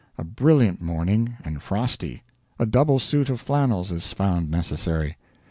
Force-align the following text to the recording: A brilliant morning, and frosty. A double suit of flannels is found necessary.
A 0.17 0.23
brilliant 0.23 0.81
morning, 0.81 1.37
and 1.45 1.61
frosty. 1.61 2.23
A 2.57 2.65
double 2.65 2.97
suit 2.97 3.29
of 3.29 3.39
flannels 3.39 3.91
is 3.91 4.13
found 4.13 4.49
necessary. 4.49 5.15